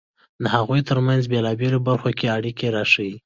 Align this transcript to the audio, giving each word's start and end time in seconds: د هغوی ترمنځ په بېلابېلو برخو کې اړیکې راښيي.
د 0.41 0.43
هغوی 0.55 0.81
ترمنځ 0.89 1.23
په 1.25 1.29
بېلابېلو 1.31 1.79
برخو 1.87 2.09
کې 2.17 2.33
اړیکې 2.37 2.67
راښيي. 2.75 3.15